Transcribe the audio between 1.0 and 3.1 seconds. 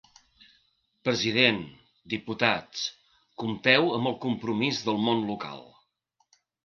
President, diputats: